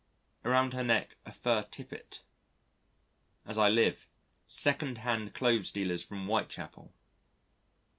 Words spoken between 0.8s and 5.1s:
neck a fur tippet: as I live second